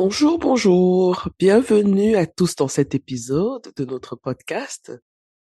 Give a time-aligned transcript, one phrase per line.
[0.00, 1.28] Bonjour, bonjour.
[1.40, 4.92] Bienvenue à tous dans cet épisode de notre podcast.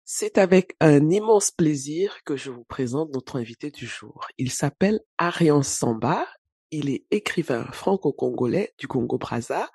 [0.04, 4.28] C'est avec un immense plaisir que je vous présente notre invité du jour.
[4.38, 6.24] Il s'appelle Arian Samba.
[6.70, 9.68] Il est écrivain franco-congolais du Congo-Brazza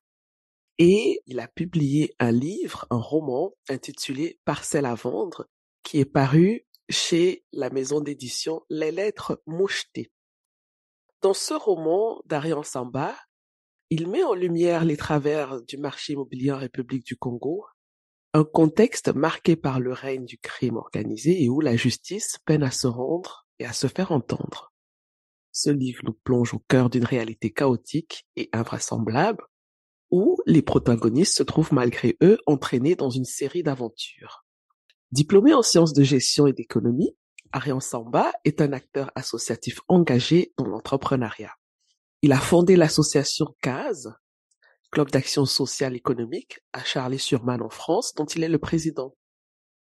[0.77, 5.49] et il a publié un livre, un roman intitulé Parcelle à vendre
[5.83, 10.13] qui est paru chez la maison d'édition Les Lettres Mouchetées.
[11.21, 13.13] Dans ce roman d'Arian Samba,
[13.93, 17.65] il met en lumière les travers du marché immobilier en République du Congo,
[18.33, 22.71] un contexte marqué par le règne du crime organisé et où la justice peine à
[22.71, 24.73] se rendre et à se faire entendre.
[25.51, 29.43] Ce livre nous plonge au cœur d'une réalité chaotique et invraisemblable,
[30.09, 34.45] où les protagonistes se trouvent malgré eux entraînés dans une série d'aventures.
[35.11, 37.13] Diplômé en sciences de gestion et d'économie,
[37.51, 41.51] Arian Samba est un acteur associatif engagé dans l'entrepreneuriat.
[42.23, 44.13] Il a fondé l'association CASE,
[44.91, 49.15] Club d'action sociale économique, à Charlie-sur-Marne en France, dont il est le président.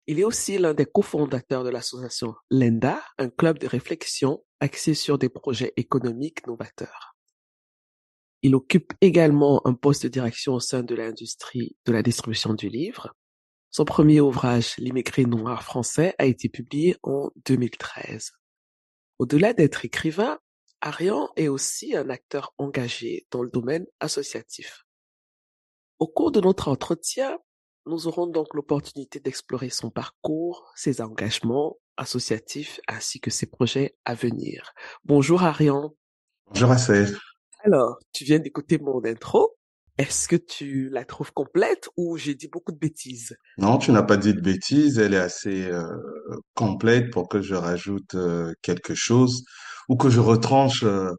[0.05, 5.17] Il est aussi l'un des cofondateurs de l'association LENDA, un club de réflexion axé sur
[5.17, 7.15] des projets économiques novateurs.
[8.41, 12.69] Il occupe également un poste de direction au sein de l'industrie de la distribution du
[12.69, 13.15] livre.
[13.71, 18.31] Son premier ouvrage, L'immigré noir français, a été publié en 2013.
[19.17, 20.39] Au-delà d'être écrivain,
[20.81, 24.85] Arian est aussi un acteur engagé dans le domaine associatif.
[25.99, 27.37] Au cours de notre entretien,
[27.85, 34.13] nous aurons donc l'opportunité d'explorer son parcours, ses engagements associatifs ainsi que ses projets à
[34.13, 34.71] venir.
[35.03, 35.93] Bonjour Arian.
[36.47, 37.17] Bonjour Assel.
[37.65, 39.57] Alors, tu viens d'écouter mon intro.
[39.97, 43.35] Est-ce que tu la trouves complète ou j'ai dit beaucoup de bêtises?
[43.57, 44.97] Non, tu n'as pas dit de bêtises.
[44.97, 45.83] Elle est assez euh,
[46.53, 49.43] complète pour que je rajoute euh, quelque chose
[49.89, 51.11] ou que je retranche euh,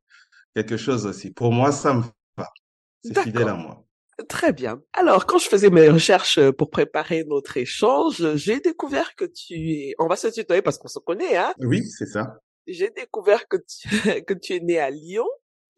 [0.54, 1.30] quelque chose aussi.
[1.30, 2.02] Pour moi, ça me
[2.36, 2.48] va.
[3.04, 3.84] C'est fidèle à moi.
[4.28, 4.80] Très bien.
[4.92, 9.94] Alors, quand je faisais mes recherches pour préparer notre échange, j'ai découvert que tu es...
[9.98, 12.38] On va se tutoyer parce qu'on se connaît, hein Oui, c'est ça.
[12.66, 13.88] J'ai découvert que tu...
[14.24, 15.26] que tu es né à Lyon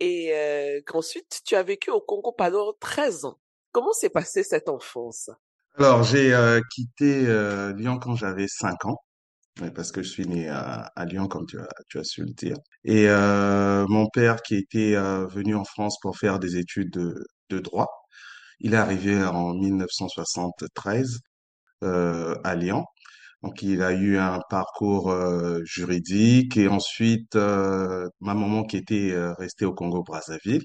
[0.00, 3.38] et euh, qu'ensuite tu as vécu au Congo pendant 13 ans.
[3.70, 5.30] Comment s'est passée cette enfance?
[5.76, 8.98] Alors, j'ai euh, quitté euh, Lyon quand j'avais 5 ans
[9.74, 12.56] parce que je suis né à, Lyon, comme tu as, tu as su le dire.
[12.84, 17.14] Et euh, mon père, qui était euh, venu en France pour faire des études de,
[17.50, 17.88] de droit,
[18.60, 21.20] il est arrivé en 1973
[21.84, 22.84] euh, à Lyon.
[23.42, 29.12] Donc, il a eu un parcours euh, juridique et ensuite, euh, ma maman qui était
[29.12, 30.64] euh, restée au Congo-Brazzaville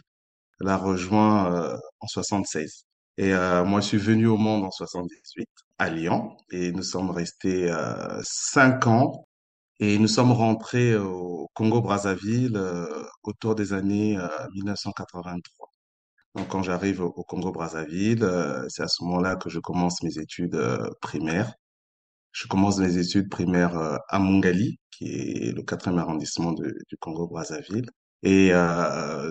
[0.62, 2.86] l'a rejoint euh, en 76.
[3.18, 5.48] Et euh, moi, je suis venu au monde en 78
[5.80, 9.28] à Lyon et nous sommes restés euh, cinq ans
[9.80, 15.72] et nous sommes rentrés au Congo-Brazzaville euh, autour des années euh, 1983.
[16.38, 20.56] Donc, quand j'arrive au, Congo-Brazzaville, euh, c'est à ce moment-là que je commence mes études
[20.56, 21.54] euh, primaires.
[22.32, 27.90] Je commence mes études primaires euh, à Mongali, qui est le quatrième arrondissement du Congo-Brazzaville.
[28.24, 28.52] Et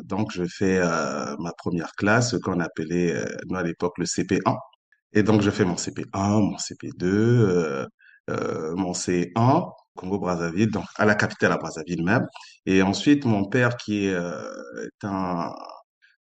[0.04, 3.14] donc, je fais ma première classe, ce qu'on appelait,
[3.48, 4.56] nous à l'époque, le CP1.
[5.12, 7.86] Et donc, je fais mon CP1, mon CP2, euh,
[8.30, 12.26] euh, mon C1, Congo-Brazzaville, donc à la capitale, à Brazzaville même.
[12.66, 14.42] Et ensuite, mon père, qui est, euh,
[14.84, 15.52] est un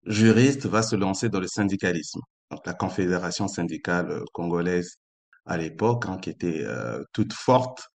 [0.06, 2.20] juriste, va se lancer dans le syndicalisme.
[2.52, 4.98] Donc, la Confédération syndicale euh, congolaise
[5.46, 7.90] à l'époque, hein, qui était euh, toute forte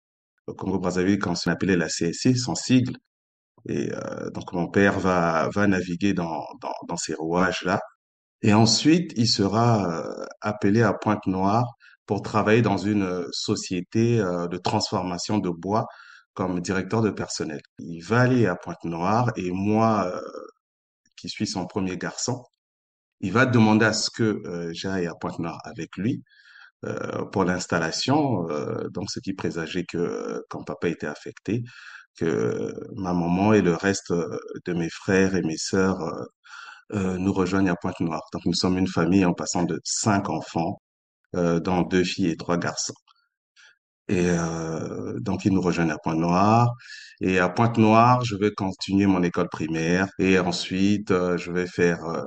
[0.47, 2.97] au Congo-Brazzaville, quand on appelait la CSC, son sigle.
[3.67, 7.79] Et euh, donc, mon père va, va naviguer dans, dans, dans ces rouages-là.
[8.41, 11.65] Et ensuite, il sera euh, appelé à Pointe-Noire
[12.05, 15.85] pour travailler dans une euh, société euh, de transformation de bois
[16.33, 17.59] comme directeur de personnel.
[17.79, 20.09] Il va aller à Pointe-Noire et moi,
[21.17, 22.45] qui suis son premier garçon,
[23.19, 26.23] il va demander à ce que j'aille à Pointe-Noire avec lui
[27.33, 28.47] pour l'installation.
[28.91, 31.63] donc, ce qui présageait que quand papa était affecté,
[32.17, 35.99] que ma maman et le reste de mes frères et mes sœurs
[36.91, 38.23] nous rejoignent à Pointe-Noire.
[38.33, 40.79] Donc, nous sommes une famille en passant de cinq enfants
[41.35, 42.93] euh, dont deux filles et trois garçons.
[44.07, 46.73] Et euh, donc, ils nous rejoignent à Pointe-Noire.
[47.21, 50.07] Et à Pointe-Noire, je vais continuer mon école primaire.
[50.19, 52.23] Et ensuite, euh, je vais faire euh,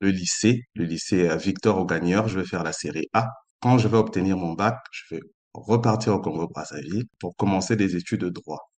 [0.00, 2.28] le lycée, le lycée à Victor Augagneur.
[2.28, 3.28] Je vais faire la série A.
[3.60, 5.22] Quand je vais obtenir mon bac, je vais
[5.54, 8.69] repartir au Congo-Brazzaville pour commencer des études de droit.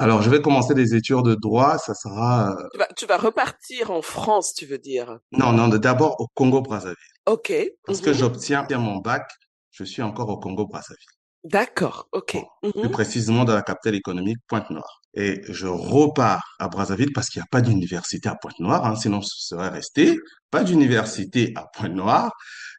[0.00, 1.76] Alors, je vais commencer des études de droit.
[1.76, 2.56] Ça sera...
[2.72, 5.18] Tu vas, tu vas repartir en France, tu veux dire?
[5.32, 6.96] Non, non, d'abord au Congo-Brazzaville.
[7.26, 7.52] Ok.
[7.84, 8.16] Parce que Mhm.
[8.16, 9.30] j'obtiens mon bac,
[9.70, 10.96] je suis encore au Congo-Brazzaville.
[11.44, 12.08] D'accord.
[12.12, 12.32] Ok.
[12.62, 12.90] Bon, plus Mhm.
[12.90, 15.00] précisément dans la capitale économique Pointe-Noire.
[15.14, 19.20] Et je repars à Brazzaville parce qu'il n'y a pas d'université à Pointe-Noire, hein, sinon
[19.20, 20.18] ce serait resté.
[20.50, 22.32] Pas d'université à Pointe-Noire.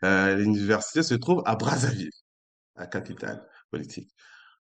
[0.04, 2.10] Euh, l'université se trouve à Brazzaville,
[2.78, 4.10] la capitale politique.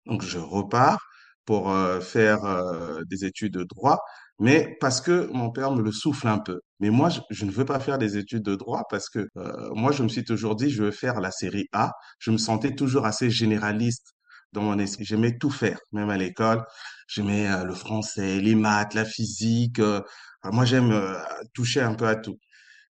[0.07, 0.99] Donc je repars
[1.45, 4.01] pour euh, faire euh, des études de droit,
[4.39, 6.61] mais parce que mon père me le souffle un peu.
[6.81, 9.71] Mais moi, je, je ne veux pas faire des études de droit parce que euh,
[9.75, 11.93] moi, je me suis toujours dit, je veux faire la série A.
[12.19, 14.15] Je me sentais toujours assez généraliste
[14.53, 15.05] dans mon esprit.
[15.05, 16.65] J'aimais tout faire, même à l'école.
[17.09, 19.79] J'aimais euh, le français, les maths, la physique.
[19.81, 20.01] euh,
[20.45, 21.15] moi, j'aime euh,
[21.55, 22.39] toucher un peu à tout.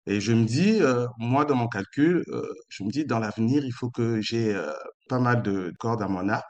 [0.08, 3.66] Et je me dis, euh, moi, dans mon calcul, euh, je me dis, dans l'avenir,
[3.66, 4.72] il faut que j'ai euh,
[5.10, 6.50] pas mal de cordes à mon arc.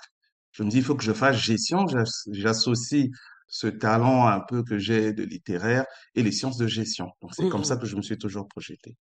[0.59, 1.87] Je me dis, il faut que je fasse gestion.
[1.87, 3.09] J'as- J'associe
[3.47, 5.85] ce talent un peu que j'ai de littéraire
[6.15, 7.09] et les sciences de gestion.
[7.21, 7.81] Donc, c'est comme ça Mhm.
[7.81, 8.97] que je me suis toujours projeté.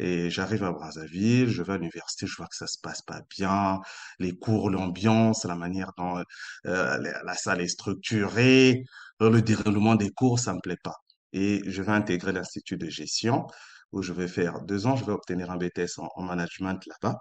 [0.00, 3.20] Et j'arrive à Brazzaville, je vais à l'université, je vois que ça se passe pas
[3.38, 3.80] bien,
[4.18, 6.24] les cours, l'ambiance, la manière dont euh,
[6.64, 8.82] la, la salle est structurée,
[9.22, 10.96] euh, le déroulement des cours, ça me plaît pas.
[11.32, 13.46] Et je vais intégrer l'Institut de gestion
[13.92, 17.18] où je vais faire deux ans, je vais obtenir un BTS en, en management là-bas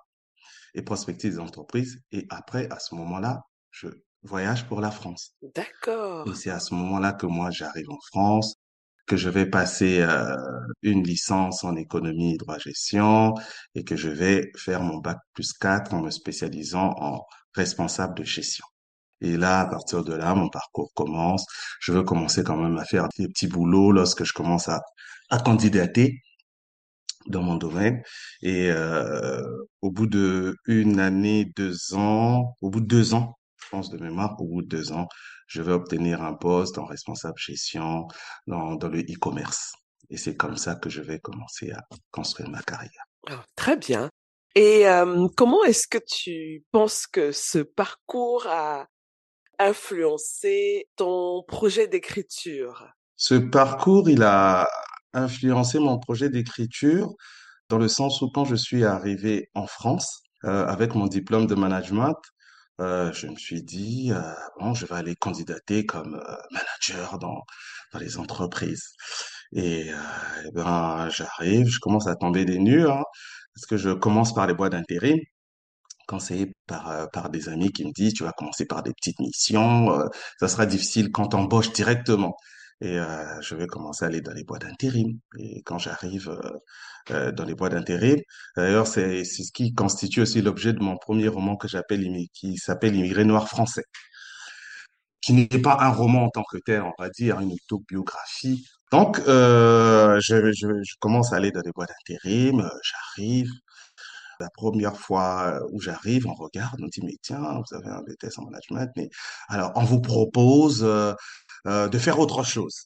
[0.75, 2.00] et prospecter des entreprises.
[2.12, 3.42] Et après, à ce moment-là,
[3.74, 3.88] je
[4.24, 5.36] voyage pour la France.
[5.42, 6.25] Et D'accord.
[6.36, 8.56] c'est à ce moment-là que moi, j'arrive en France
[9.06, 10.36] que je vais passer euh,
[10.81, 13.34] une licence en économie et droit-gestion
[13.75, 17.22] et que je vais faire mon bac plus 4 en me spécialisant en
[17.54, 18.66] responsable de gestion.
[19.20, 21.46] Et là, à partir de là, mon parcours commence.
[21.81, 24.81] Je veux commencer quand même à faire des petits boulots lorsque je commence à,
[25.30, 26.22] à candidater
[27.28, 28.02] dans mon domaine.
[28.42, 29.42] Et euh,
[29.81, 33.38] au bout de une année, deux ans, au bout de deux ans,
[33.74, 35.08] pense de mémoire, au bout de deux ans,
[35.48, 38.08] je vais obtenir un poste en responsable gestion
[38.46, 39.74] dans, dans le e-commerce.
[40.12, 41.81] Et c'est comme ça que je vais commencer à
[42.12, 43.06] construire ma carrière.
[43.28, 44.10] Ah, très bien.
[44.54, 48.86] Et euh, comment est-ce que tu penses que ce parcours a
[49.58, 52.86] influencé ton projet d'écriture?
[53.16, 54.68] Ce parcours, il a
[55.14, 57.12] influencé mon projet d'écriture
[57.70, 61.56] dans le sens où quand je suis arrivé en France euh, avec mon diplôme de
[61.56, 62.18] management,
[62.81, 64.22] euh, je me suis dit, euh,
[64.60, 67.42] bon, je vais aller candidater comme euh, manager dans,
[67.94, 68.90] dans les entreprises.
[69.54, 69.98] Et, euh,
[70.48, 73.04] eh ben, j'arrive, je commence à tomber des nues, hein,
[73.56, 75.20] parce que je commence par les boîtes d'intérim
[76.08, 79.20] conseillé par, euh, par des amis qui me disent, tu vas commencer par des petites
[79.20, 80.06] missions, euh,
[80.40, 82.36] ça sera difficile quand t'embauches directement.
[82.81, 85.20] Et euh, je vais commencer à aller dans les boîtes d'intérim.
[85.40, 86.52] Et quand j'arrive euh,
[87.12, 88.20] euh, dans les boîtes d'intérim,
[88.56, 92.96] d'ailleurs, c'est ce qui constitue aussi l'objet de mon premier roman que j'appelle qui s'appelle
[92.96, 93.84] Immigré noir français,
[95.22, 98.66] qui n'est pas un roman en tant que tel, on va dire, une autobiographie.
[98.92, 103.50] Donc, je, je, commence à aller dans les boîtes d'intérim, j'arrive,
[104.39, 108.38] la première fois où j'arrive, on regarde, on dit, mais tiens, vous avez un BTS
[108.38, 109.10] en management, mais
[109.48, 111.13] alors on vous propose euh,
[111.67, 112.86] euh, de faire autre chose.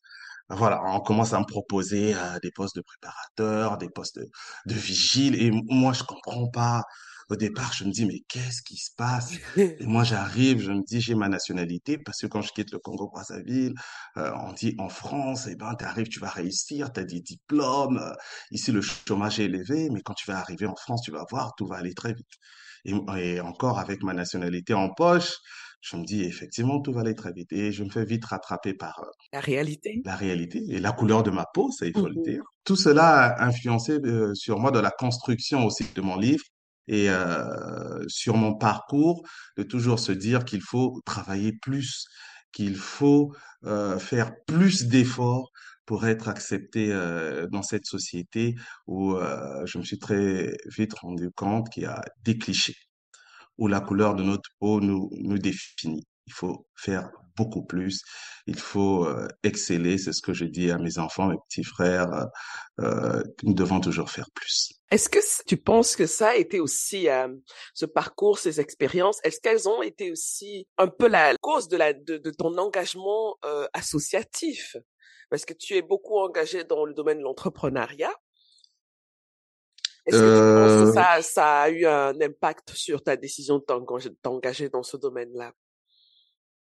[0.49, 4.29] Voilà, on commence à me proposer euh, des postes de préparateur, des postes de,
[4.67, 6.83] de vigile, et moi je comprends pas.
[7.29, 9.39] Au départ, je me dis, mais qu'est-ce qui se passe?
[9.79, 12.79] Et moi, j'arrive, je me dis, j'ai ma nationalité, parce que quand je quitte le
[12.79, 13.73] Congo-Brazzaville,
[14.17, 18.13] euh, on dit en France, eh ben, t'arrives, tu vas réussir, t'as des diplômes, euh,
[18.51, 21.53] ici le chômage est élevé, mais quand tu vas arriver en France, tu vas voir,
[21.57, 22.27] tout va aller très vite.
[22.85, 25.33] Et, et encore avec ma nationalité en poche,
[25.81, 27.51] je me dis, effectivement, tout va aller très vite.
[27.53, 30.03] Et je me fais vite rattraper par euh, La réalité?
[30.03, 32.23] la réalité et la couleur de ma peau, ça il faut le Mhm.
[32.23, 32.43] dire.
[32.63, 36.43] Tout cela a influencé euh, sur moi dans la construction aussi de mon livre
[36.87, 39.27] et euh, sur mon parcours
[39.57, 42.05] de toujours se dire qu'il faut travailler plus,
[42.51, 43.33] qu'il faut
[43.65, 45.51] euh, faire plus d'efforts
[45.85, 48.55] pour être accepté euh, dans cette société
[48.87, 52.75] où euh, je me suis très vite rendu compte qu'il y a des clichés
[53.57, 56.05] où la couleur de notre peau nous, nous définit.
[56.27, 58.01] Il faut faire beaucoup plus.
[58.47, 59.97] Il faut euh, exceller.
[59.97, 62.11] C'est ce que je dis à mes enfants, mes petits frères.
[62.11, 62.25] Euh,
[62.79, 64.73] euh, nous devons toujours faire plus.
[64.91, 67.27] Est-ce que tu penses que ça a été aussi euh,
[67.73, 71.93] ce parcours, ces expériences, est-ce qu'elles ont été aussi un peu la cause de la
[71.93, 74.77] de, de ton engagement euh, associatif?
[75.29, 78.13] Parce que tu es beaucoup engagé dans le domaine de l'entrepreneuriat.
[80.05, 83.65] Est-ce que tu penses que ça, ça a eu un impact sur ta décision de
[84.21, 85.51] t'engager dans ce domaine-là?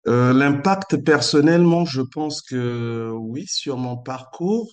[0.08, 4.72] Euh, l'impact personnellement, je pense que oui, sur mon parcours,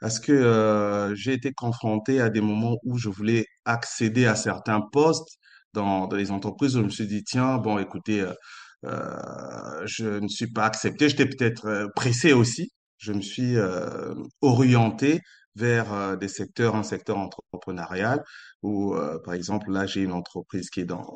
[0.00, 4.80] parce que euh, j'ai été confronté à des moments où je voulais accéder à certains
[4.92, 5.38] postes
[5.72, 8.32] dans, dans les entreprises où je me suis dit, tiens, bon, écoutez, euh,
[8.84, 11.08] euh, je ne suis pas accepté.
[11.08, 12.70] J'étais peut-être euh, pressé aussi.
[12.98, 15.20] Je me suis euh, orienté
[15.54, 18.22] vers des secteurs, un secteur entrepreneurial
[18.62, 21.06] où, par exemple, là, j'ai une entreprise qui est dans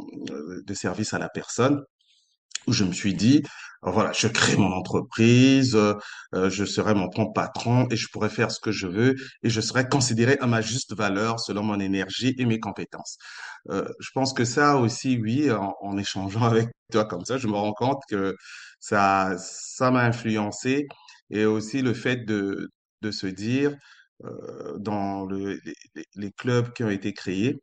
[0.67, 1.83] de service à la personne
[2.73, 3.43] je me suis dit,
[3.85, 5.95] euh, voilà, je crée mon entreprise, euh,
[6.35, 9.51] euh, je serai mon propre patron et je pourrai faire ce que je veux et
[9.51, 13.17] je serai considéré à ma juste valeur selon mon énergie et mes compétences.
[13.71, 17.55] Euh, je pense que ça aussi, oui, en, échangeant avec toi comme ça, je me
[17.55, 18.37] rends compte que
[18.81, 20.87] ça, ça m'a influencé
[21.31, 22.71] et aussi le fait de,
[23.03, 23.77] de se dire,
[24.25, 25.59] euh, dans le,
[26.17, 27.61] les clubs qui ont été créés,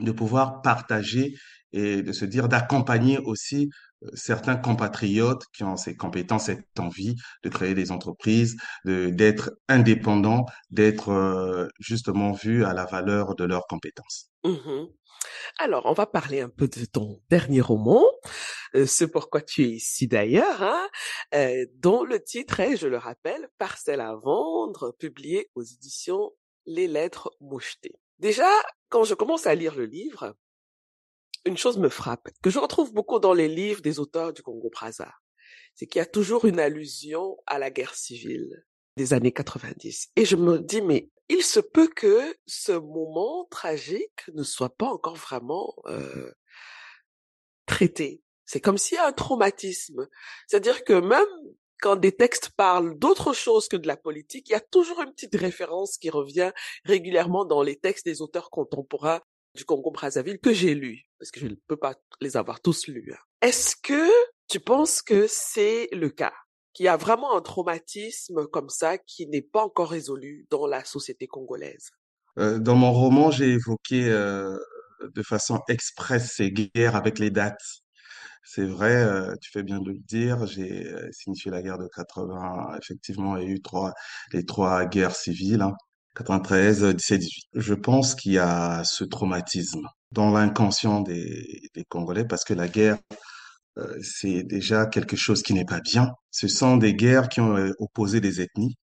[0.00, 1.34] de pouvoir partager
[1.74, 3.68] et de se dire d'accompagner aussi
[4.02, 9.50] euh, certains compatriotes qui ont ces compétences, cette envie de créer des entreprises, de, d'être
[9.68, 14.30] indépendants, d'être euh, justement vus à la valeur de leurs compétences.
[14.44, 14.86] Mmh
[15.58, 18.04] Alors, on va parler un peu de ton dernier roman,
[18.76, 20.88] euh, ce pourquoi tu es ici d'ailleurs, hein,
[21.34, 26.32] euh, dont le titre est, je le rappelle, Parcelle à vendre, publié aux éditions
[26.66, 27.98] Les Lettres Mouchetées.
[28.18, 28.48] Déjà,
[28.88, 30.36] quand je commence à lire le livre,
[31.44, 35.12] une chose me frappe, que je retrouve beaucoup dans les livres des auteurs du Congo-Brazza.
[35.74, 38.64] C'est qu'il y a toujours une allusion à la guerre civile
[38.96, 40.10] des années 90.
[40.16, 44.86] Et je me dis, mais il se peut que ce moment tragique ne soit pas
[44.86, 46.32] encore vraiment euh,
[47.66, 48.22] traité.
[48.44, 50.08] C'est comme s'il y a un traumatisme.
[50.46, 51.26] C'est-à-dire que même
[51.80, 55.12] quand des textes parlent d'autre chose que de la politique, il y a toujours une
[55.12, 56.52] petite référence qui revient
[56.84, 59.20] régulièrement dans les textes des auteurs contemporains
[59.54, 63.10] du Congo-Brazzaville que j'ai lus, parce que je ne peux pas les avoir tous lus.
[63.14, 63.18] Hein.
[63.40, 64.10] Est-ce que
[64.46, 66.34] tu penses que c'est le cas?
[66.74, 70.84] Qu'il y a vraiment un traumatisme comme ça qui n'est pas encore résolu dans la
[70.84, 71.88] société congolaise?
[72.38, 74.58] Euh, dans mon roman, j'ai évoqué euh,
[75.00, 77.64] de façon expresse ces guerres avec les dates.
[78.42, 82.76] C'est vrai, euh, tu fais bien de le dire, j'ai signifié la guerre de 80,
[82.82, 83.62] effectivement, il y a eu
[84.34, 85.72] les trois guerres civiles, hein,
[86.16, 87.44] 93, 17, 18.
[87.54, 92.68] Je pense qu'il y a ce traumatisme dans l'inconscient des, des Congolais parce que la
[92.68, 92.98] guerre,
[93.78, 96.12] euh, c'est déjà quelque chose qui n'est pas bien.
[96.30, 98.76] Ce sont des guerres qui ont euh, opposé des ethnies.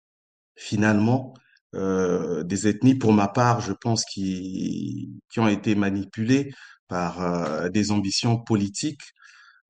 [0.57, 1.35] Finalement,
[1.75, 6.53] euh, des ethnies, pour ma part, je pense, qui, qui ont été manipulées
[6.89, 9.03] par euh, des ambitions politiques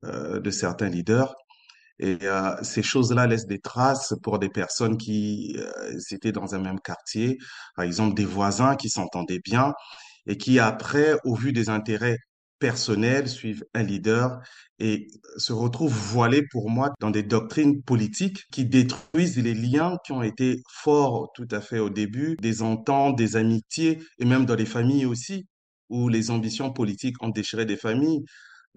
[0.04, 1.34] euh, de certains leaders.
[1.98, 6.58] Et euh, ces choses-là laissent des traces pour des personnes qui euh, étaient dans un
[6.58, 7.36] même quartier,
[7.76, 9.74] par exemple des voisins qui s'entendaient bien
[10.26, 12.18] et qui après, au vu des intérêts
[12.58, 14.38] personnels, suivent un leader
[14.78, 15.06] et
[15.38, 20.22] se retrouvent voilés pour moi dans des doctrines politiques qui détruisent les liens qui ont
[20.22, 24.66] été forts tout à fait au début, des ententes, des amitiés et même dans les
[24.66, 25.46] familles aussi,
[25.88, 28.24] où les ambitions politiques ont déchiré des familles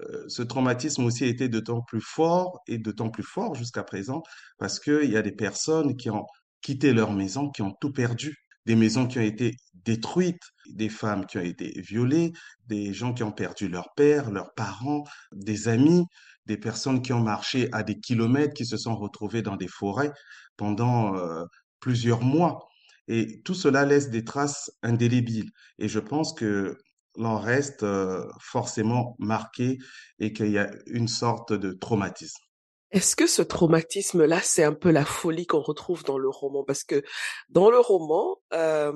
[0.01, 4.23] euh, ce traumatisme aussi a été d'autant plus fort et d'autant plus fort jusqu'à présent
[4.57, 6.25] parce qu'il y a des personnes qui ont
[6.61, 8.35] quitté leur maison, qui ont tout perdu.
[8.65, 12.31] Des maisons qui ont été détruites, des femmes qui ont été violées,
[12.67, 15.03] des gens qui ont perdu leur père, leurs parents,
[15.33, 16.05] des amis,
[16.45, 20.11] des personnes qui ont marché à des kilomètres, qui se sont retrouvées dans des forêts
[20.57, 21.43] pendant euh,
[21.79, 22.67] plusieurs mois.
[23.07, 25.51] Et tout cela laisse des traces indélébiles.
[25.79, 26.77] Et je pense que
[27.17, 29.77] l'on reste euh, forcément marqué
[30.19, 32.43] et qu'il y a une sorte de traumatisme.
[32.93, 36.63] Est-ce que ce traumatisme-là, c'est un peu la folie qu'on retrouve dans le roman?
[36.63, 37.01] Parce que
[37.49, 38.93] dans le roman, euh,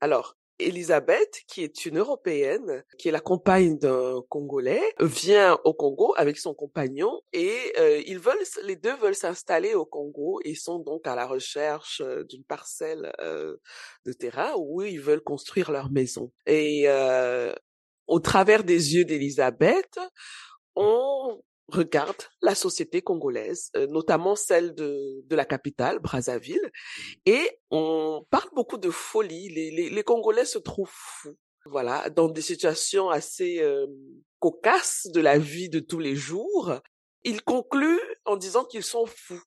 [0.00, 6.12] alors, Elisabeth, qui est une Européenne, qui est la compagne d'un Congolais, vient au Congo
[6.16, 8.34] avec son compagnon et euh, ils veulent,
[8.64, 13.12] les deux veulent s'installer au Congo et sont donc à la recherche euh, d'une parcelle
[13.20, 13.56] euh,
[14.06, 16.32] de terrain où ils veulent construire leur maison.
[16.46, 17.54] Et euh,
[18.08, 20.00] au travers des yeux d'Elisabeth,
[20.74, 26.70] on regarde la société congolaise, euh, notamment celle de, de la capitale, Brazzaville,
[27.24, 29.48] et on parle beaucoup de folie.
[29.48, 33.86] Les, les, les Congolais se trouvent fous, voilà, dans des situations assez euh,
[34.38, 36.74] cocasses de la vie de tous les jours.
[37.24, 39.42] Ils concluent en disant qu'ils sont fous.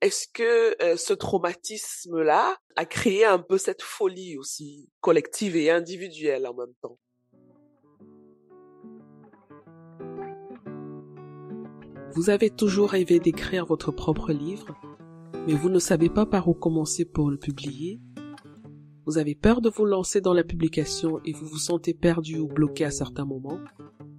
[0.00, 6.46] Est-ce que euh, ce traumatisme-là a créé un peu cette folie aussi collective et individuelle
[6.46, 6.98] en même temps?
[12.12, 14.74] Vous avez toujours rêvé d'écrire votre propre livre,
[15.46, 18.00] mais vous ne savez pas par où commencer pour le publier
[19.06, 22.48] Vous avez peur de vous lancer dans la publication et vous vous sentez perdu ou
[22.48, 23.60] bloqué à certains moments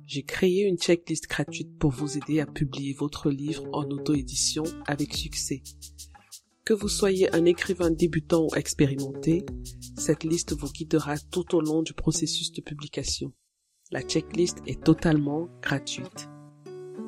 [0.06, 5.14] J'ai créé une checklist gratuite pour vous aider à publier votre livre en auto-édition avec
[5.14, 5.62] succès.
[6.64, 9.46] Que vous soyez un écrivain débutant ou expérimenté,
[9.98, 13.34] cette liste vous guidera tout au long du processus de publication.
[13.92, 16.30] La checklist est totalement gratuite.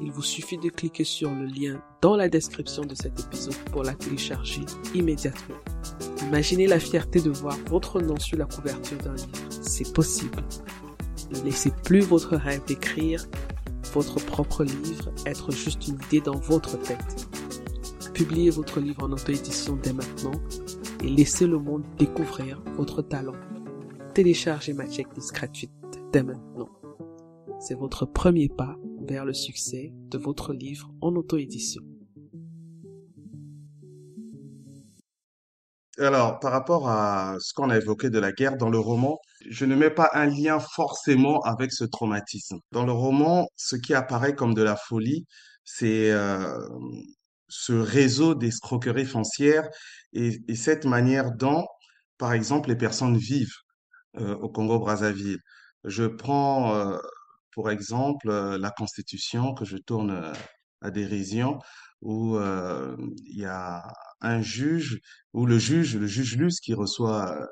[0.05, 3.83] Il vous suffit de cliquer sur le lien dans la description de cet épisode pour
[3.83, 4.59] la télécharger
[4.93, 5.55] immédiatement.
[6.27, 9.29] Imaginez la fierté de voir votre nom sur la couverture d'un livre.
[9.61, 10.43] C'est possible.
[11.31, 13.25] Ne laissez plus votre rêve d'écrire
[13.93, 17.29] votre propre livre être juste une idée dans votre tête.
[18.13, 20.33] Publiez votre livre en auto-édition dès maintenant
[21.01, 23.35] et laissez le monde découvrir votre talent.
[24.13, 25.71] Téléchargez ma checklist gratuite
[26.11, 26.69] dès maintenant.
[27.61, 31.83] C'est votre premier pas vers le succès de votre livre en auto-édition.
[35.99, 39.65] Alors, par rapport à ce qu'on a évoqué de la guerre dans le roman, je
[39.65, 42.57] ne mets pas un lien forcément avec ce traumatisme.
[42.71, 45.25] Dans le roman, ce qui apparaît comme de la folie,
[45.63, 46.67] c'est euh,
[47.47, 49.69] ce réseau d'escroqueries foncières
[50.13, 51.65] et, et, cette manière dont,
[52.17, 53.55] par exemple, les personnes vivent
[54.17, 55.39] euh, au Congo-Brazzaville.
[55.83, 56.97] Je prends euh,
[57.53, 60.33] pour exemple, euh, la Constitution que je tourne euh,
[60.81, 61.59] à dérision,
[62.01, 63.83] où euh, il y a
[64.21, 64.99] un juge,
[65.33, 67.47] ou le juge, le juge Luce qui reçoit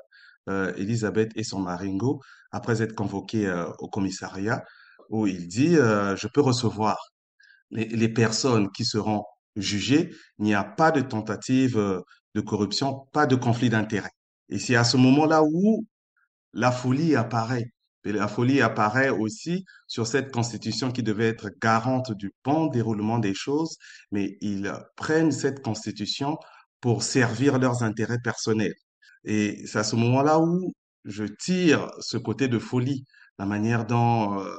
[0.48, 4.62] Elisabeth et son maringo après être convoqué au commissariat,
[5.08, 6.98] où il dit je peux recevoir
[7.70, 9.24] les, les, personnes qui seront
[9.56, 10.10] jugées.
[10.38, 11.76] Il n'y a pas de tentative
[12.34, 14.12] de corruption, pas de conflit d'intérêts.
[14.50, 15.86] Et c'est à ce moment-là où
[16.52, 17.72] la folie apparaît.
[18.04, 23.34] La folie apparaît aussi sur cette constitution qui devait être garante du bon déroulement des
[23.34, 23.76] choses,
[24.10, 26.36] mais ils prennent cette constitution
[26.80, 28.74] pour servir leurs intérêts personnels.
[29.24, 30.72] Et c'est à ce moment-là où
[31.04, 33.04] je tire ce côté de folie,
[33.38, 34.50] la manière dont euh,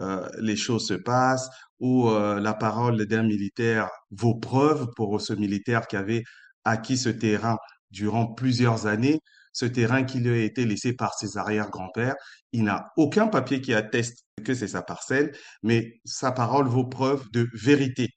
[0.00, 1.48] euh, les choses se passent,
[1.80, 6.24] où euh, la parole d'un militaire vaut preuve pour ce militaire qui avait
[6.64, 7.58] acquis ce terrain
[7.90, 9.20] durant plusieurs années
[9.52, 12.16] ce terrain qui lui a été laissé par ses arrière-grands-pères.
[12.52, 17.30] Il n'a aucun papier qui atteste que c'est sa parcelle, mais sa parole vaut preuve
[17.32, 18.10] de vérité.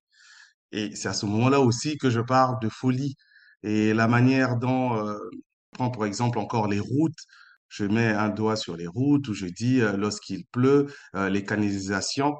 [0.71, 3.15] Et c'est à ce moment-là aussi que je parle de folie
[3.65, 5.17] et la manière dont, euh,
[5.71, 7.17] prends pour exemple encore les routes,
[7.67, 11.43] je mets un doigt sur les routes où je dis euh, lorsqu'il pleut, euh, les
[11.43, 12.35] canalisations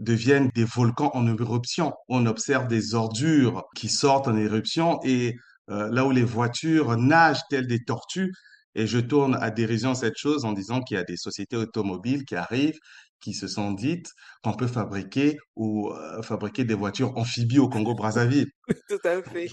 [0.00, 1.92] deviennent des volcans en éruption.
[2.08, 5.36] On observe des ordures qui sortent en éruption et
[5.70, 8.32] euh, là où les voitures nagent telles des tortues.
[8.74, 12.24] Et je tourne à dérision cette chose en disant qu'il y a des sociétés automobiles
[12.24, 12.78] qui arrivent,
[13.20, 14.10] qui se sont dites
[14.42, 18.50] qu'on peut fabriquer ou euh, fabriquer des voitures amphibies au Congo-Brazzaville.
[18.88, 19.48] Tout à fait.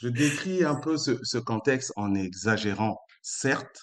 [0.00, 3.82] Je, décris un peu ce, ce, contexte en exagérant, certes,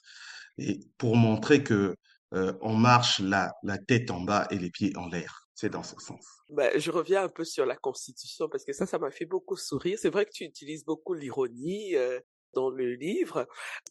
[0.58, 1.96] et pour montrer que
[2.34, 5.43] euh, on marche la, la tête en bas et les pieds en l'air.
[5.56, 6.26] C'est dans ce sens.
[6.50, 9.56] Ben, je reviens un peu sur la Constitution parce que ça, ça m'a fait beaucoup
[9.56, 10.00] sourire.
[10.00, 12.20] C'est vrai que tu utilises beaucoup l'ironie euh,
[12.54, 13.48] dans le livre.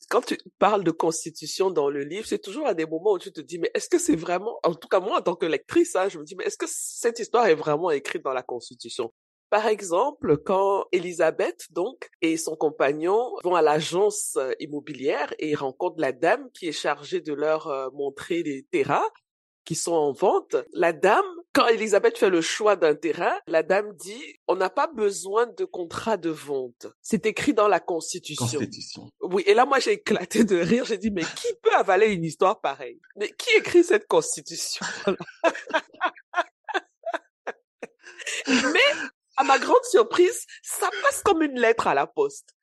[0.09, 3.33] Quand tu parles de Constitution dans le livre, c'est toujours à des moments où tu
[3.33, 5.94] te dis, mais est-ce que c'est vraiment, en tout cas moi en tant que lectrice,
[5.96, 9.12] hein, je me dis, mais est-ce que cette histoire est vraiment écrite dans la Constitution?
[9.51, 16.01] Par exemple, quand Elisabeth, donc, et son compagnon vont à l'agence euh, immobilière et rencontrent
[16.01, 19.05] la dame qui est chargée de leur euh, montrer les terrains,
[19.64, 23.92] qui sont en vente, la dame, quand Elisabeth fait le choix d'un terrain, la dame
[23.94, 26.87] dit, on n'a pas besoin de contrat de vente.
[27.01, 28.46] C'est écrit dans la Constitution.
[28.46, 29.11] Constitution.
[29.20, 30.85] Oui, et là, moi, j'ai éclaté de rire.
[30.85, 33.01] J'ai dit, mais qui peut avaler une histoire pareille?
[33.16, 34.85] Mais qui écrit cette Constitution?
[38.46, 38.81] mais,
[39.37, 42.55] à ma grande surprise, ça passe comme une lettre à la poste.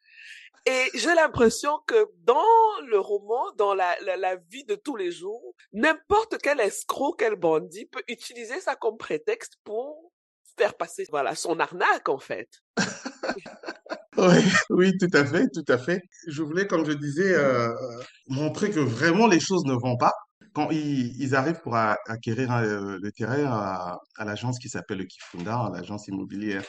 [0.66, 2.44] Et j'ai l'impression que dans
[2.88, 7.86] le roman, dans la, la, vie de tous les jours, n'importe quel escroc, quel bandit
[7.86, 10.12] peut utiliser ça comme prétexte pour
[10.58, 12.50] faire passer voilà son arnaque en fait.
[14.18, 16.02] oui, oui, tout à fait, tout à fait.
[16.28, 17.74] Je voulais, comme je disais, euh,
[18.28, 20.14] montrer que vraiment les choses ne vont pas.
[20.54, 25.06] Quand ils, ils arrivent pour acquérir euh, le terrain à, à l'agence qui s'appelle le
[25.06, 26.64] Kifunda, l'agence immobilière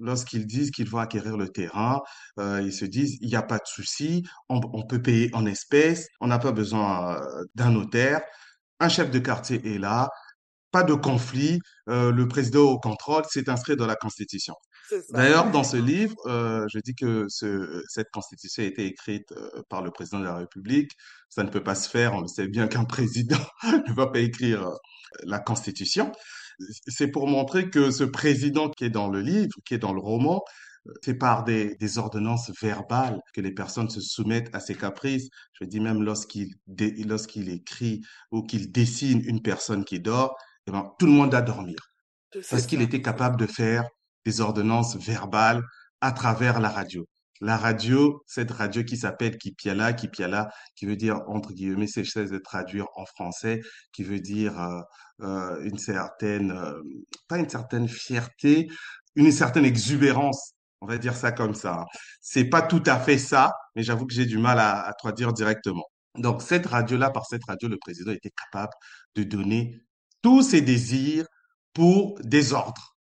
[0.00, 2.00] lorsqu'ils disent qu'ils vont acquérir le terrain,
[2.38, 5.46] euh, ils se disent, il n'y a pas de souci, on, on, peut payer en
[5.46, 8.20] espèces, on n'a pas besoin euh, d'un notaire,
[8.80, 10.08] un chef de quartier est là,
[10.70, 14.54] pas de conflit, euh, le président au contrôle, c'est inscrit dans la Constitution.
[15.10, 19.34] D'ailleurs, dans ce livre, je dis que ce, cette Constitution a été écrite
[19.68, 20.92] par le président de la République.
[21.28, 24.20] Ça ne peut pas se faire, on le sait bien qu'un président ne va pas
[24.20, 24.66] écrire
[25.24, 26.10] la Constitution
[26.86, 30.00] c'est pour montrer que ce président qui est dans le livre, qui est dans le
[30.00, 30.42] roman,
[31.02, 35.28] c'est par des, des ordonnances verbales que les personnes se soumettent à ces caprices.
[35.52, 36.54] Je dis même lorsqu'il
[37.04, 41.42] lorsqu'il écrit ou qu'il dessine une personne qui dort, eh ben, tout le monde a
[41.42, 41.76] dormir
[42.50, 43.88] parce qu'il était capable de faire
[44.24, 45.62] des ordonnances verbales
[46.00, 47.06] à travers la radio.
[47.40, 52.38] La radio, cette radio qui s'appelle Kipiala, Kipiala, qui veut dire, entre guillemets, c'est de
[52.38, 53.60] traduire en français,
[53.92, 54.80] qui veut dire euh,
[55.22, 56.82] euh, une certaine, euh,
[57.28, 58.68] pas une certaine fierté,
[59.14, 60.54] une certaine exubérance.
[60.80, 61.84] On va dire ça comme ça.
[62.20, 65.32] C'est pas tout à fait ça, mais j'avoue que j'ai du mal à, à traduire
[65.32, 65.84] directement.
[66.16, 68.72] Donc, cette radio-là, par cette radio, le président était capable
[69.14, 69.80] de donner
[70.22, 71.26] tous ses désirs
[71.72, 72.96] pour des ordres.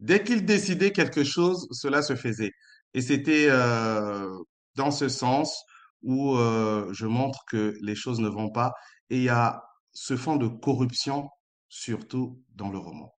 [0.00, 2.52] Dès qu'il décidait quelque chose, cela se faisait.
[2.96, 4.38] Et c'était euh,
[4.74, 5.64] dans ce sens
[6.00, 8.72] où euh, je montre que les choses ne vont pas.
[9.10, 11.28] Et il y a ce fond de corruption,
[11.68, 13.12] surtout dans le roman.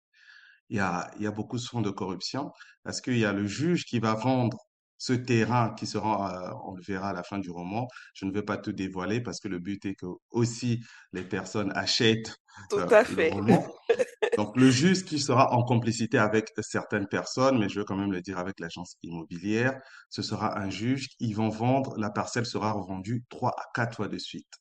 [0.70, 2.52] Il y a, y a beaucoup de fonds de corruption
[2.84, 4.56] parce qu'il y a le juge qui va vendre
[4.98, 7.86] ce terrain qui sera, euh, on le verra à la fin du roman.
[8.14, 10.82] Je ne vais pas tout dévoiler parce que le but est que aussi
[11.12, 12.36] les personnes achètent
[12.70, 13.30] tout à fait.
[13.30, 13.66] le roman.
[14.36, 18.12] Donc le juge qui sera en complicité avec certaines personnes, mais je veux quand même
[18.12, 19.78] le dire avec l'agence immobilière,
[20.10, 21.08] ce sera un juge.
[21.20, 24.52] Ils vont vendre, la parcelle sera revendue trois à quatre fois de suite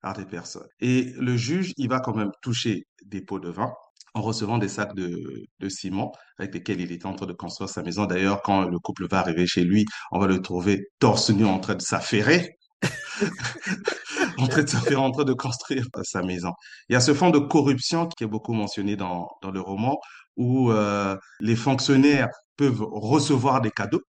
[0.00, 0.68] par des personnes.
[0.80, 3.72] Et le juge, il va quand même toucher des pots de vin
[4.14, 7.70] en recevant des sacs de, de ciment avec lesquels il est en train de construire
[7.70, 8.04] sa maison.
[8.06, 11.58] D'ailleurs, quand le couple va arriver chez lui, on va le trouver torse nu en
[11.58, 12.56] train de s'affairer.
[14.38, 16.52] en train de s'affairer, en train de construire sa maison.
[16.88, 19.98] Il y a ce fond de corruption qui est beaucoup mentionné dans, dans le roman
[20.36, 24.02] où euh, les fonctionnaires peuvent recevoir des cadeaux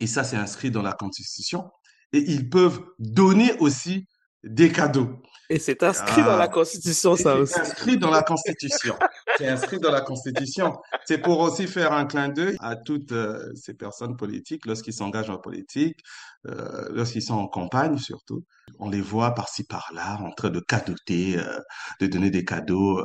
[0.00, 1.68] et ça c'est inscrit dans la Constitution
[2.12, 4.06] et ils peuvent donner aussi
[4.44, 5.20] des cadeaux.
[5.50, 6.48] Et c'est inscrit dans la ah.
[6.48, 7.54] Constitution, ça aussi.
[7.54, 8.94] C'est inscrit dans la Constitution.
[9.38, 10.76] c'est inscrit dans la Constitution.
[11.06, 15.30] C'est pour aussi faire un clin d'œil à toutes euh, ces personnes politiques lorsqu'ils s'engagent
[15.30, 15.98] en politique,
[16.46, 18.44] euh, lorsqu'ils sont en campagne surtout.
[18.78, 21.58] On les voit par-ci par-là en train de cadoter, euh,
[22.00, 23.00] de donner des cadeaux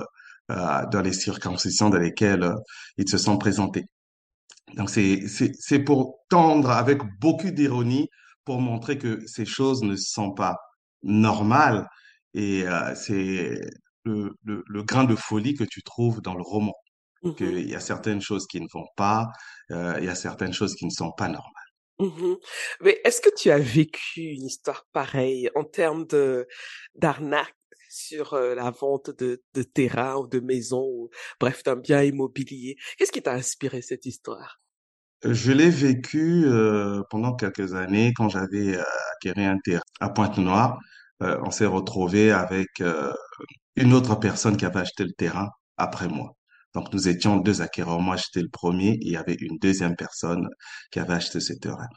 [0.52, 2.54] euh, dans les circonscriptions dans lesquelles
[2.98, 3.86] ils se sont présentés.
[4.76, 8.10] Donc c'est c'est pour tendre avec beaucoup d'ironie
[8.44, 10.58] pour montrer que ces choses ne sont pas
[11.04, 11.88] normales
[12.34, 13.60] et euh, c'est
[14.06, 16.74] le, le, le, grain de folie que tu trouves dans le roman.
[17.24, 19.28] Mmh Qu'il y a certaines choses qui ne vont pas,
[19.72, 21.52] euh, il y a certaines choses qui ne sont pas normales.
[22.00, 22.36] Mmh
[22.82, 26.48] Mais est-ce que tu as vécu une histoire pareille en termes de
[26.96, 27.56] d'arnaque
[27.90, 32.78] sur euh, la vente de, de terrain ou de maison ou bref d'un bien immobilier?
[32.98, 34.63] Qu'est-ce qui t'a inspiré cette histoire?
[35.24, 38.84] Je l'ai vécu euh, pendant quelques années quand j'avais euh,
[39.14, 40.80] acquis un terrain à Pointe-Noire.
[41.22, 43.14] Euh, on s'est retrouvé avec euh,
[43.76, 46.32] une autre personne qui avait acheté le terrain après moi.
[46.74, 48.00] Donc nous étions deux acquéreurs.
[48.02, 50.48] Moi, j'étais le premier et il y avait une deuxième personne
[50.92, 51.88] qui avait acheté ce terrain.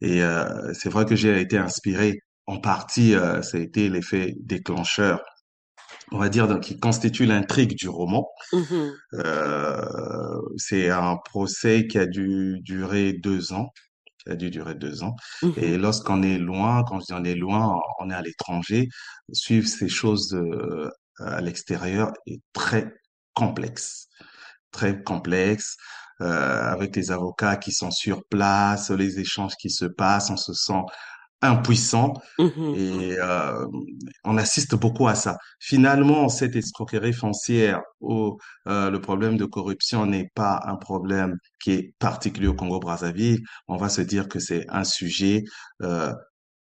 [0.00, 5.20] Et euh, c'est vrai que j'ai été inspiré en partie, ça a été l'effet déclencheur,
[6.12, 8.28] on va dire, qui constitue l'intrigue du roman.
[8.52, 8.64] Mmh
[10.56, 13.72] c'est un procès qui a dû durer deux ans
[14.28, 15.16] ça a dû durer deux ans.
[15.42, 18.88] Mmh Et lorsqu'on est loin, quand je dis on est loin, on est à l'étranger,
[19.32, 22.92] suivre ces choses euh, à l'extérieur est très
[23.34, 24.08] complexe,
[24.70, 25.76] très complexe.
[26.20, 30.52] Euh, avec les avocats qui sont sur place, les échanges qui se passent, on se
[30.52, 30.82] sent
[31.42, 33.66] impuissant mmh et euh,
[34.24, 35.38] on assiste beaucoup à ça.
[35.60, 41.72] Finalement, cette escroquerie foncière où euh, le problème de corruption n'est pas un problème qui
[41.72, 45.44] est particulier au Congo-Brazzaville, on va se dire que c'est un sujet
[45.82, 46.12] euh,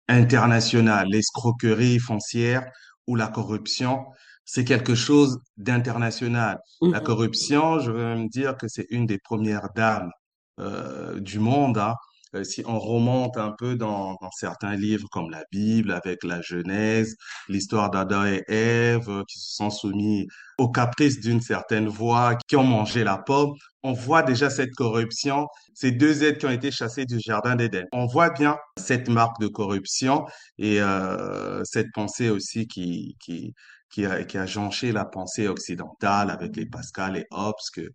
[0.07, 1.07] international.
[1.09, 2.63] L'escroquerie foncière
[3.07, 4.05] ou la corruption,
[4.45, 6.59] c'est quelque chose d'international.
[6.81, 10.11] La mmh corruption, je veux me dire que c'est une des premières dames
[10.59, 11.77] euh, du monde.
[11.77, 11.93] Hein.
[12.35, 16.41] Euh, si on remonte un peu dans, dans, certains livres comme la Bible, avec la
[16.41, 17.15] Genèse,
[17.47, 22.55] l'histoire d'Adam et Ève euh, qui se sont soumis aux caprices d'une certaine voix, qui
[22.55, 26.71] ont mangé la pomme, on voit déjà cette corruption, ces deux êtres qui ont été
[26.71, 27.85] chassés du jardin d'Éden.
[27.93, 30.25] On voit bien cette marque de corruption
[30.57, 33.53] et euh, cette pensée aussi qui, qui,
[33.89, 37.89] qui, a, qui a jonché la pensée occidentale avec les Pascal et Hobbes que,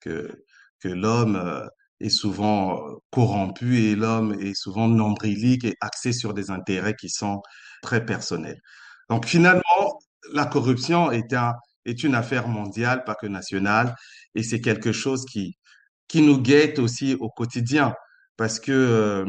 [0.00, 0.30] que,
[0.80, 1.66] que l'homme euh,
[2.00, 7.08] est souvent euh, corrompu et l'homme est souvent nombrilique et axé sur des intérêts qui
[7.08, 7.40] sont
[7.82, 8.60] très personnels.
[9.10, 9.98] Donc finalement,
[10.32, 11.54] la corruption est un,
[11.84, 13.94] est une affaire mondiale, pas que nationale,
[14.34, 15.56] et c'est quelque chose qui,
[16.08, 17.94] qui nous guette aussi au quotidien.
[18.36, 19.24] Parce que euh,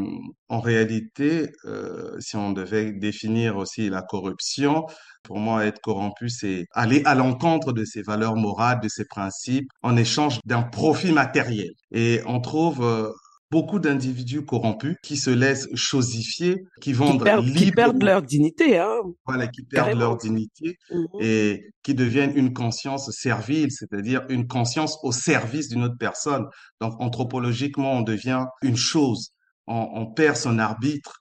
[0.50, 4.86] en réalité, euh, si on devait définir aussi la corruption,
[5.24, 9.70] pour moi, être corrompu, c'est aller à l'encontre de ses valeurs morales, de ses principes,
[9.84, 11.72] en échange d'un profit matériel.
[11.92, 13.12] Et on trouve euh,
[13.56, 18.78] beaucoup d'individus corrompus qui se laissent chosifier, qui vendent qui perdent, qui perdent leur dignité,
[18.80, 18.98] hein.
[19.26, 20.02] Voilà, qui perdent Carrément.
[20.02, 21.08] leur dignité Mhm.
[21.22, 26.46] et qui deviennent une conscience servile, c'est-à-dire une conscience au service d'une autre personne.
[26.82, 29.30] Donc, anthropologiquement, on devient une chose,
[29.68, 31.14] on, on perd son arbitre.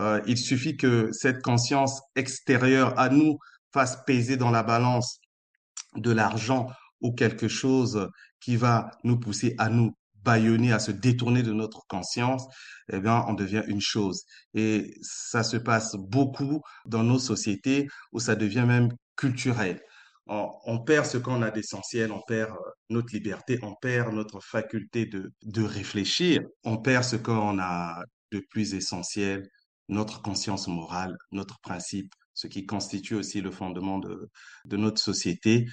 [0.00, 3.36] Euh, il suffit que cette conscience extérieure à nous
[3.74, 5.20] fasse peser dans la balance
[5.96, 6.68] de l'argent
[7.02, 8.08] ou quelque chose
[8.40, 12.46] qui va nous pousser à nous bâillonner, à se détourner de notre conscience,
[12.92, 14.24] eh bien, on devient une chose.
[14.54, 19.80] Et ça se passe beaucoup dans nos sociétés où ça devient même culturel.
[20.26, 24.40] On, on perd ce qu'on a d'essentiel, on perd euh, notre liberté, on perd notre
[24.40, 29.48] faculté de, de réfléchir, on perd ce qu'on a de plus essentiel,
[29.88, 34.30] notre conscience morale, notre principe, ce qui constitue aussi le fondement de,
[34.64, 35.66] de notre société.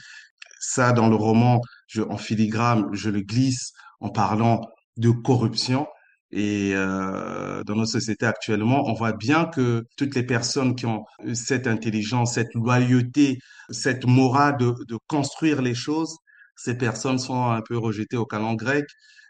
[0.59, 4.61] Ça, dans le roman, je, en filigrane, je le glisse en parlant
[4.97, 5.87] de corruption.
[6.31, 11.03] Et euh, dans notre société actuellement, on voit bien que toutes les personnes qui ont
[11.33, 16.15] cette intelligence, cette loyauté, cette morale de, de construire les choses,
[16.55, 18.85] ces personnes sont un peu rejetées au canon grec.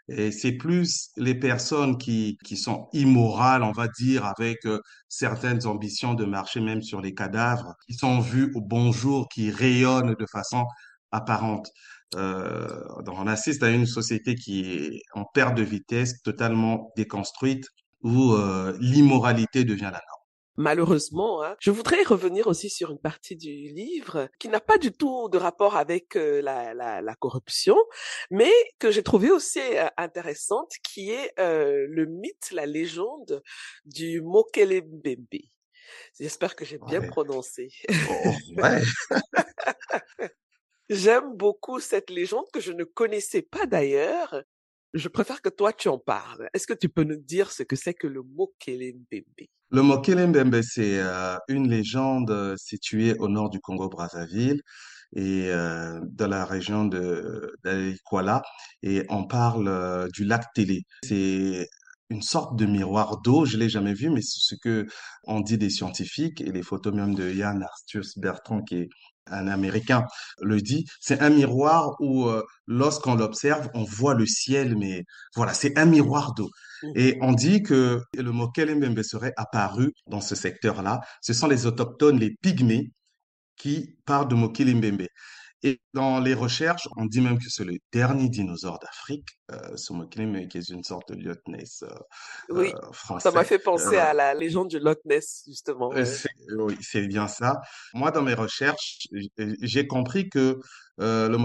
[0.08, 5.66] Et c'est plus les personnes qui, qui sont immorales, on va dire, avec euh, certaines
[5.66, 10.16] ambitions de marcher même sur les cadavres, qui sont vues au bon jour, qui rayonnent
[10.18, 10.64] de façon
[11.12, 11.70] apparente.
[12.16, 12.66] Euh,
[13.04, 17.66] donc on assiste à une société qui est en perte de vitesse, totalement déconstruite,
[18.02, 20.20] où euh, l'immoralité devient la norme.
[20.56, 21.56] Malheureusement, hein.
[21.58, 25.38] je voudrais revenir aussi sur une partie du livre qui n'a pas du tout de
[25.38, 27.76] rapport avec euh, la, la, la, corruption,
[28.30, 33.42] mais que j'ai trouvé aussi euh, intéressante, qui est euh, le mythe, la légende
[33.86, 35.40] du Mokele Mbembe.
[36.18, 37.06] J'espère que j'ai bien Ouais.
[37.06, 37.68] prononcé.
[38.10, 38.82] Oh, ouais.
[40.90, 44.42] J'aime beaucoup cette légende que je ne connaissais pas d'ailleurs.
[44.92, 46.48] Je préfère que toi tu en parles.
[46.52, 49.46] Est-ce que tu peux nous dire ce que c'est que le Mokele Mbembe?
[49.70, 54.62] Le Mokele Mbembe, c'est euh, une légende euh, située au nord du Congo-Brazzaville
[55.14, 58.42] et euh, dans la région de d'Alikwala.
[58.82, 60.82] Et on parle du lac Télé.
[61.04, 61.68] C'est
[62.08, 63.44] une sorte de miroir d'eau.
[63.44, 64.88] Je l'ai jamais vu, mais c'est ce que
[65.22, 68.88] on dit des scientifiques et les photos même de Yann Arthus Bertrand, qui est
[69.30, 70.04] un Américain,
[70.40, 70.86] le dit.
[71.00, 75.86] C'est un miroir où, euh, lorsqu'on l'observe, on voit le ciel, mais voilà, c'est un
[75.86, 76.50] miroir d'eau.
[76.94, 81.00] Et on dit que le mot Kelembembe serait apparu dans ce secteur-là.
[81.20, 82.90] Ce sont les autochtones, les pygmées,
[83.60, 85.06] qui parlent de Mokele Mbembe.
[85.62, 90.48] Et dans les recherches, on dit même que c'est le dernier dinosaure d'Afrique, euh, Mbembe,
[90.48, 91.88] qui est une sorte de Loch Ness euh,
[92.48, 92.80] Oui, euh,
[93.18, 93.44] ça m'a français.
[93.44, 95.92] fait penser Euh, à la légende du Loch Ness, justement.
[95.92, 96.14] euh, ouais.
[96.56, 97.60] oui, c'est bien ça.
[97.92, 99.06] Moi, dans mes recherches,
[99.60, 100.58] j'ai compris que
[101.00, 101.36] euh, le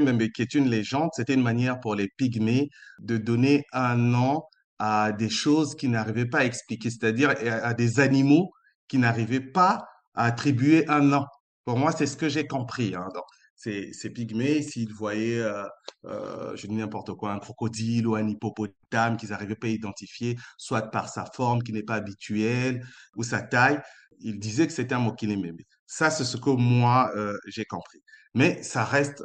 [0.00, 4.42] Mbembe, qui est une légende, c'était une manière pour les pygmées de donner un nom
[4.78, 7.34] à des choses qu'ils n'arrivaient pas à expliquer, c'est-à-dire à,
[7.68, 8.50] à des animaux
[8.88, 11.24] qui n'arrivaient pas à attribuer un nom.
[11.64, 12.94] Pour moi, c'est ce que j'ai compris.
[12.94, 13.06] Hein.
[13.14, 13.24] Donc,
[13.60, 15.64] ces, ces pygmées, s'ils voyaient, euh,
[16.06, 20.36] euh, je dis n'importe quoi, un crocodile ou un hippopotame qu'ils n'arrivaient pas à identifier,
[20.56, 22.82] soit par sa forme qui n'est pas habituelle
[23.16, 23.78] ou sa taille,
[24.18, 25.60] ils disaient que c'était un Mokele-Mbembe.
[25.86, 28.02] Ça, c'est ce que moi, euh, j'ai compris.
[28.34, 29.24] Mais ça reste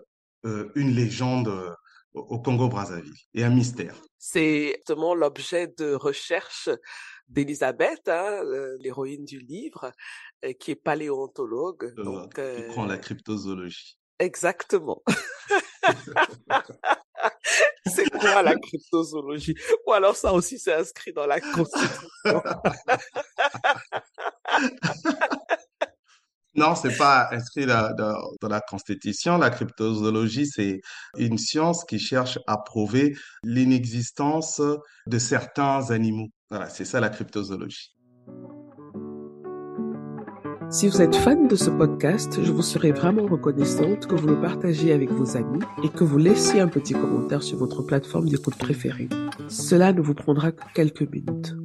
[0.76, 1.76] une légende
[2.14, 3.96] au Congo-Brazzaville et un mystère.
[4.20, 6.70] C'est justement l'objet de recherche
[7.28, 8.44] d'Elisabeth, hein,
[8.80, 9.92] l'héroïne du livre,
[10.60, 11.94] qui est paléontologue.
[11.98, 13.98] Euh, Donc, qui euh, prend la cryptozoologie.
[14.20, 15.02] Exactement.
[17.86, 19.56] C'est quoi la cryptozoologie?
[19.86, 22.10] Ou alors ça aussi c'est inscrit dans la Constitution.
[26.58, 29.38] Non, c'est pas inscrit dans, dans, dans la Constitution.
[29.38, 30.80] La cryptozoologie, c'est
[31.18, 34.62] une science qui cherche à prouver l'inexistence
[35.06, 36.30] de certains animaux.
[36.50, 37.94] Voilà, c'est ça la cryptozoologie.
[40.76, 44.42] Si vous êtes fan de ce podcast, je vous serais vraiment reconnaissante que vous le
[44.42, 48.58] partagiez avec vos amis et que vous laissiez un petit commentaire sur votre plateforme d'écoute
[48.58, 49.08] préférée.
[49.48, 51.56] Cela ne vous prendra que quelques minutes.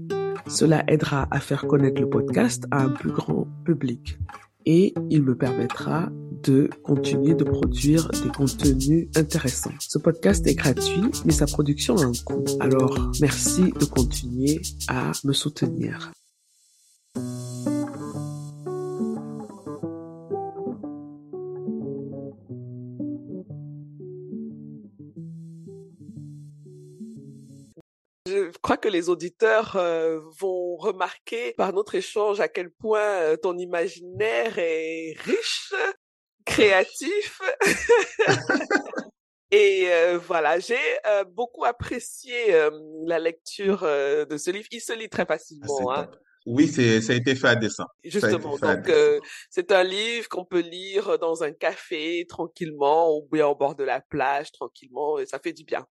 [0.46, 4.16] Cela aidera à faire connaître le podcast à un plus grand public
[4.64, 6.09] et il me permettra
[6.44, 9.75] de continuer de produire des contenus intéressants.
[9.81, 12.44] Ce podcast est gratuit, mais sa production a un coût.
[12.61, 16.12] Alors, merci de continuer à me soutenir.
[28.81, 34.59] Que les auditeurs euh, vont remarquer par notre échange à quel point euh, ton imaginaire
[34.59, 35.73] est riche,
[36.45, 37.40] créatif
[39.51, 42.71] et euh, voilà, j'ai euh, beaucoup apprécié euh,
[43.07, 44.69] la lecture de ce livre.
[44.71, 46.11] Il se lit très Ah, facilement, hein.
[46.47, 47.66] Oui, c'est, ça a été fait à été
[48.03, 48.90] Justement, à donc
[49.51, 53.85] c'est un livre qu'on peut lire dans un café tranquillement ou bien au bord de
[53.85, 55.87] la plage tranquillement et ça fait du bien.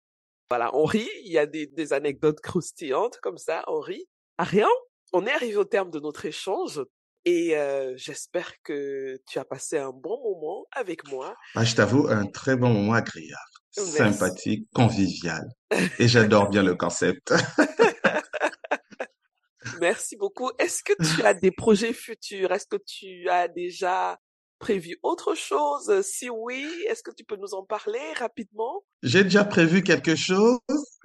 [0.50, 4.06] Voilà, on rit, il y a des, des anecdotes croustillantes comme ça, on rit.
[4.38, 4.68] Ariane,
[5.12, 6.82] on est arrivé au terme de notre échange
[7.24, 11.34] et euh, j'espère que tu as passé un bon moment avec moi.
[11.54, 13.32] Ah, je t'avoue, un très bon moment agréable,
[13.76, 13.92] Merci.
[13.92, 15.48] sympathique, convivial.
[15.98, 17.32] Et j'adore bien le concept.
[19.80, 20.50] Merci beaucoup.
[20.58, 22.52] Est-ce que tu as des projets futurs?
[22.52, 24.18] Est-ce que tu as déjà
[24.64, 26.00] prévu autre chose?
[26.02, 28.82] Si oui, est-ce que tu peux nous en parler rapidement?
[29.02, 30.58] J'ai déjà prévu quelque chose,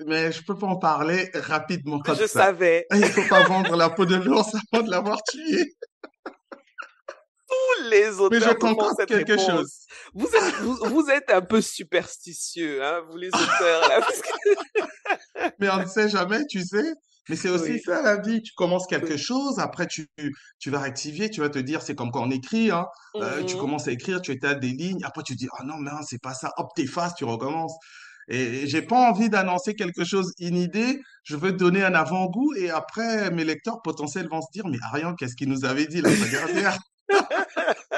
[0.05, 2.45] mais je peux pas en parler rapidement comme Je ça.
[2.45, 2.85] savais.
[2.93, 5.75] Il faut pas vendre la peau de l'ours avant de l'avoir tué.
[7.47, 9.47] Tous les Mais je auteurs me font concocte cette quelque réponse.
[9.49, 9.73] chose.
[10.13, 15.49] Vous êtes, vous, vous êtes un peu superstitieux, hein, vous les auteurs, là, parce que-
[15.59, 16.93] Mais on ne sait jamais, tu sais.
[17.27, 18.41] Mais c'est aussi Oui, ça la vie.
[18.41, 19.17] Tu commences quelque oui.
[19.17, 20.07] chose, après tu,
[20.59, 22.85] tu vas rectifier, tu vas te dire, c'est comme quand on écrit, hein.
[23.21, 23.59] Euh, tu Mhm.
[23.59, 25.99] commences à écrire, tu étais à des lignes, après tu dis, oh non, mais non,
[26.03, 26.51] c'est pas ça.
[26.57, 27.75] Hop, t'effaces, tu recommences.
[28.29, 30.99] Et j'ai pas envie d'annoncer quelque chose in idée.
[31.23, 35.15] Je veux donner un avant-goût et après, mes lecteurs potentiels vont se dire, mais Ariane,
[35.17, 36.77] qu'est-ce qu'il nous avait dit la fois dernière?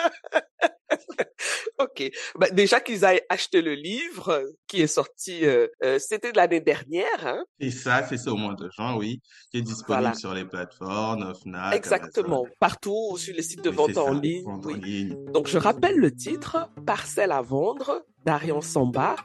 [1.92, 2.10] Ok.
[2.40, 6.38] Bah, déjà qu'ils aient acheté le livre euh, qui est sorti, euh, euh, c'était de
[6.38, 7.44] l'année dernière, hein.
[7.60, 10.14] Et ça, c'est ça au mois de juin, oui, qui est disponible Voilà.
[10.14, 12.42] sur les plateformes, Fnac, Exactement.
[12.44, 12.56] Amazon.
[12.60, 14.44] Partout sur les sites de Oui, vente en ça, ligne.
[14.46, 14.80] vente en Oui.
[14.82, 15.18] ligne.
[15.34, 19.16] Donc, je rappelle le titre, Parcelle à vendre, d'Ariane Samba,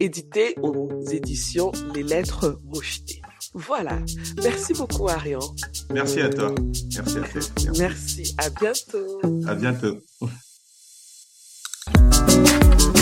[0.00, 3.22] édité aux éditions Les Lettres Mouchetées.
[3.54, 3.98] Voilà.
[4.42, 5.38] Merci beaucoup, Ariane.
[5.90, 6.52] Merci à toi.
[6.92, 7.40] Merci à toi.
[7.78, 7.78] Merci.
[7.78, 8.34] Merci.
[8.38, 9.20] À bientôt.
[9.46, 9.98] À bientôt.
[11.86, 12.93] Thank you.